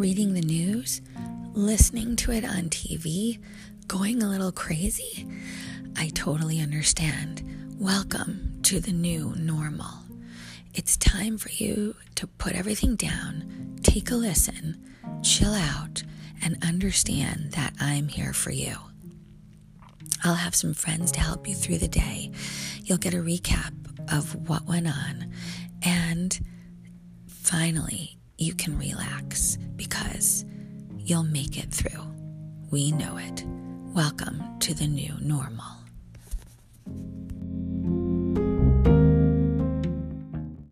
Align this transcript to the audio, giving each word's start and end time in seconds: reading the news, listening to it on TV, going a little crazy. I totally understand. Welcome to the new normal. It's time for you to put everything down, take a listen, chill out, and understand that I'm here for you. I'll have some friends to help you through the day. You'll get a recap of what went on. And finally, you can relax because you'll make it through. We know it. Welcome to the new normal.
reading 0.00 0.32
the 0.32 0.40
news, 0.40 1.02
listening 1.52 2.16
to 2.16 2.32
it 2.32 2.42
on 2.42 2.70
TV, 2.70 3.38
going 3.86 4.22
a 4.22 4.26
little 4.26 4.50
crazy. 4.50 5.28
I 5.94 6.08
totally 6.14 6.58
understand. 6.58 7.44
Welcome 7.78 8.60
to 8.62 8.80
the 8.80 8.94
new 8.94 9.34
normal. 9.36 9.92
It's 10.72 10.96
time 10.96 11.36
for 11.36 11.50
you 11.50 11.96
to 12.14 12.26
put 12.26 12.54
everything 12.54 12.96
down, 12.96 13.76
take 13.82 14.10
a 14.10 14.14
listen, 14.14 14.82
chill 15.22 15.52
out, 15.52 16.02
and 16.42 16.56
understand 16.64 17.52
that 17.52 17.74
I'm 17.78 18.08
here 18.08 18.32
for 18.32 18.52
you. 18.52 18.76
I'll 20.24 20.36
have 20.36 20.54
some 20.54 20.72
friends 20.72 21.12
to 21.12 21.20
help 21.20 21.46
you 21.46 21.54
through 21.54 21.76
the 21.76 21.88
day. 21.88 22.30
You'll 22.82 22.96
get 22.96 23.12
a 23.12 23.18
recap 23.18 23.74
of 24.10 24.48
what 24.48 24.64
went 24.64 24.86
on. 24.86 25.30
And 25.82 26.40
finally, 27.26 28.16
you 28.40 28.54
can 28.54 28.78
relax 28.78 29.58
because 29.76 30.46
you'll 30.96 31.22
make 31.22 31.58
it 31.58 31.70
through. 31.70 32.02
We 32.70 32.90
know 32.90 33.18
it. 33.18 33.44
Welcome 33.94 34.42
to 34.60 34.72
the 34.72 34.86
new 34.86 35.12
normal. 35.20 35.66